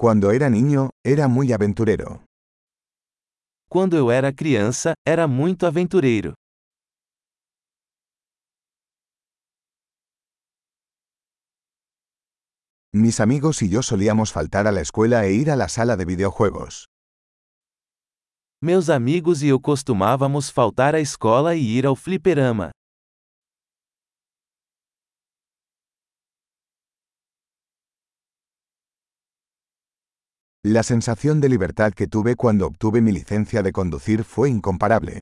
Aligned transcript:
Cuando 0.00 0.30
era 0.30 0.48
niño, 0.48 0.90
era 1.04 1.26
muy 1.26 1.52
aventurero. 1.52 2.22
Quando 3.68 3.96
eu 3.96 4.12
era 4.12 4.32
criança, 4.32 4.94
era 5.04 5.26
muito 5.26 5.66
aventureiro. 5.66 6.34
Mis 12.92 13.18
amigos 13.18 13.60
y 13.60 13.68
yo 13.68 13.82
solíamos 13.82 14.32
faltar 14.32 14.68
a 14.68 14.72
la 14.72 14.82
escuela 14.82 15.26
e 15.26 15.32
ir 15.32 15.50
a 15.50 15.56
la 15.56 15.68
sala 15.68 15.96
de 15.96 16.04
videojuegos. 16.04 16.86
Meus 18.62 18.88
amigos 18.90 19.42
e 19.42 19.48
eu 19.48 19.60
costumávamos 19.60 20.48
faltar 20.48 20.94
à 20.94 21.00
escola 21.00 21.56
e 21.56 21.76
ir 21.76 21.84
ao 21.84 21.96
fliperama. 21.96 22.70
La 30.70 30.82
sensación 30.82 31.40
de 31.40 31.48
libertad 31.48 31.94
que 31.94 32.06
tuve 32.06 32.36
cuando 32.36 32.66
obtuve 32.66 33.00
mi 33.00 33.10
licencia 33.10 33.62
de 33.62 33.72
conducir 33.72 34.22
fue 34.22 34.50
incomparable. 34.50 35.20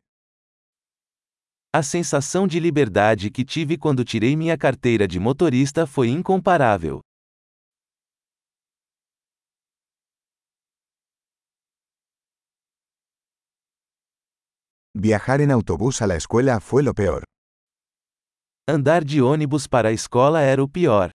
A 1.72 1.84
sensação 1.84 2.48
de 2.48 2.58
liberdade 2.58 3.30
que 3.30 3.44
tive 3.44 3.78
quando 3.78 4.04
tirei 4.04 4.34
minha 4.34 4.58
carteira 4.58 5.06
de 5.06 5.20
motorista 5.20 5.86
foi 5.86 6.08
incomparável. 6.08 7.00
Viajar 14.96 15.40
en 15.40 15.52
autobús 15.52 16.02
a 16.02 16.08
la 16.08 16.16
escuela 16.16 16.58
fue 16.58 16.82
lo 16.82 16.92
peor. 16.92 17.22
Andar 18.68 19.04
de 19.04 19.22
ônibus 19.22 19.68
para 19.68 19.90
a 19.90 19.92
escola 19.92 20.42
era 20.42 20.60
o 20.60 20.66
pior. 20.66 21.12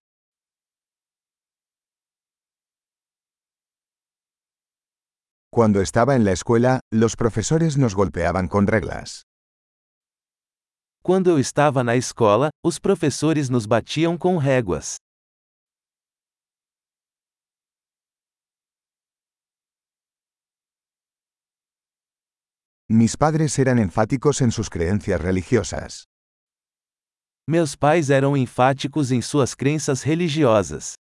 Cuando 5.54 5.82
estaba 5.82 6.16
en 6.16 6.24
la 6.24 6.32
escuela, 6.32 6.80
los 6.94 7.18
profesores 7.18 7.78
nos 7.78 7.94
golpeaban 7.94 8.48
con 8.48 8.68
reglas. 8.68 9.24
Quando 11.04 11.30
eu 11.30 11.38
estava 11.38 11.84
na 11.84 11.98
escola, 11.98 12.52
os 12.64 12.80
professores 12.80 13.50
nos 13.50 13.66
batiam 13.66 14.18
com 14.18 14.38
réguas. 14.38 14.96
Mis 22.90 23.18
padres 23.18 23.60
eran 23.60 23.78
enfáticos 23.78 24.40
en 24.40 24.52
sus 24.52 24.70
creencias 24.70 25.20
religiosas. 25.20 26.06
Meus 27.46 27.76
pais 27.76 28.10
eram 28.10 28.38
enfáticos 28.38 29.12
em 29.12 29.22
suas 29.22 29.54
crenças 29.54 30.02
religiosas. 30.04 31.01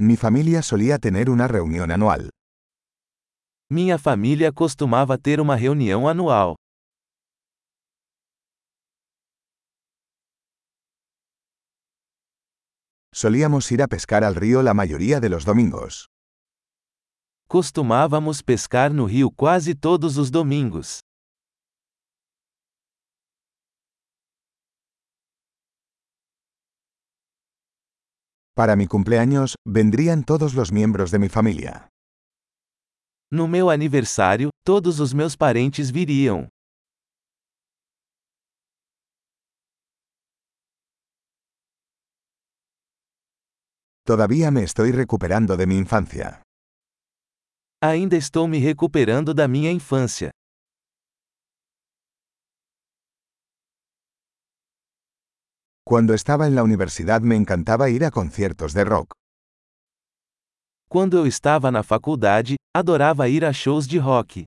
Mi 0.00 0.16
familia 0.16 0.62
solía 0.62 1.00
tener 1.00 1.28
una 1.28 1.48
reunión 1.48 1.90
anual. 1.90 2.30
Minha 3.68 3.98
família 3.98 4.52
costumava 4.52 5.18
ter 5.18 5.40
uma 5.40 5.56
reunião 5.56 6.06
anual. 6.08 6.54
Solíamos 13.12 13.72
ir 13.72 13.82
a 13.82 13.88
pescar 13.88 14.22
al 14.22 14.36
río 14.36 14.62
la 14.62 14.72
mayoría 14.72 15.18
de 15.18 15.30
los 15.30 15.44
domingos. 15.44 16.06
Costumávamos 17.48 18.44
pescar 18.44 18.94
no 18.94 19.06
rio 19.06 19.32
quase 19.32 19.74
todos 19.74 20.16
os 20.16 20.30
domingos. 20.30 21.00
Para 28.58 28.74
mi 28.74 28.88
cumpleaños, 28.88 29.54
vendrían 29.64 30.24
todos 30.24 30.52
los 30.54 30.72
miembros 30.72 31.12
de 31.12 31.20
mi 31.20 31.28
familia. 31.28 31.90
No 33.30 33.46
meu 33.46 33.70
aniversário, 33.70 34.50
todos 34.66 34.98
os 34.98 35.14
meus 35.14 35.36
parentes 35.36 35.92
viriam. 35.92 36.48
Todavía 44.04 44.50
me 44.50 44.64
estoy 44.64 44.90
recuperando 44.90 45.56
de 45.56 45.66
mi 45.68 45.78
infancia. 45.78 46.42
Ainda 47.80 48.16
estou 48.16 48.48
me 48.48 48.58
recuperando 48.58 49.32
da 49.32 49.46
minha 49.46 49.70
infância. 49.70 50.30
Cuando 55.88 56.12
estaba 56.12 56.46
en 56.46 56.54
la 56.54 56.62
universidad 56.62 57.22
me 57.22 57.34
encantaba 57.34 57.88
ir 57.88 58.04
a 58.04 58.10
conciertos 58.10 58.74
de 58.74 58.84
rock. 58.84 59.14
Quando 60.86 61.16
eu 61.16 61.26
estava 61.26 61.70
na 61.70 61.82
faculdade, 61.82 62.56
adorava 62.76 63.26
ir 63.26 63.42
a 63.42 63.52
shows 63.54 63.88
de 63.88 63.98
rock. 63.98 64.44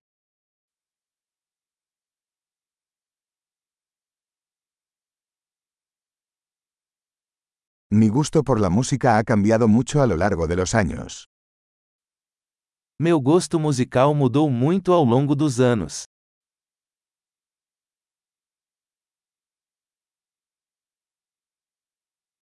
Mi 7.92 8.08
gusto 8.10 8.44
por 8.44 8.60
la 8.60 8.70
música 8.70 9.18
ha 9.18 9.24
cambiado 9.24 9.68
mucho 9.68 10.00
a 10.00 10.06
lo 10.06 10.18
largo 10.18 10.46
de 10.46 10.58
los 10.58 10.76
años. 10.76 11.26
Meu 13.00 13.20
gosto 13.20 13.60
musical 13.60 14.14
mudou 14.14 14.48
muito 14.48 14.94
ao 14.94 15.04
longo 15.04 15.36
dos 15.36 15.60
anos. 15.60 16.04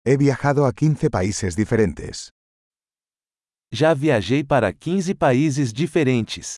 He 0.06 0.18
viajado 0.18 0.66
a 0.66 0.72
15 0.74 1.08
países 1.08 1.56
diferentes. 1.56 2.28
Já 3.72 3.94
viajei 3.94 4.44
para 4.44 4.70
15 4.70 5.14
países 5.14 5.72
diferentes. 5.72 6.56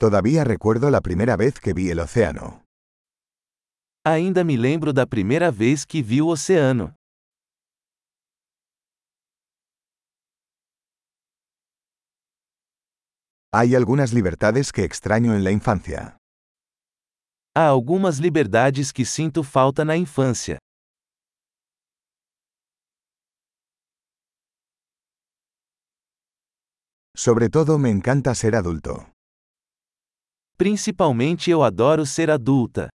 Todavía 0.00 0.42
recuerdo 0.42 0.90
la 0.90 1.00
primera 1.00 1.36
vez 1.36 1.60
que 1.60 1.72
vi 1.74 1.90
el 1.90 2.00
océano. 2.00 2.64
Ainda 4.04 4.42
me 4.42 4.56
lembro 4.56 4.92
da 4.92 5.06
primeira 5.06 5.52
vez 5.52 5.86
que 5.86 6.02
vi 6.02 6.20
o 6.20 6.26
oceano. 6.26 6.96
Hay 13.52 13.76
algunas 13.76 14.12
libertades 14.12 14.72
que 14.72 14.82
extraño 14.82 15.36
en 15.36 15.44
la 15.44 15.52
infancia. 15.52 16.19
Há 17.52 17.66
algumas 17.66 18.18
liberdades 18.18 18.92
que 18.92 19.04
sinto 19.04 19.42
falta 19.42 19.84
na 19.84 19.96
infância. 19.96 20.56
Sobre 27.16 27.48
todo 27.50 27.76
me 27.76 27.90
encanta 27.90 28.34
ser 28.36 28.54
adulto. 28.54 29.04
Principalmente 30.56 31.50
eu 31.50 31.64
adoro 31.64 32.06
ser 32.06 32.30
adulta. 32.30 32.88